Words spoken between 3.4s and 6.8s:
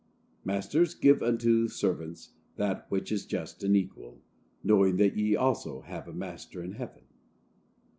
and equal, knowing that ye also have a Master in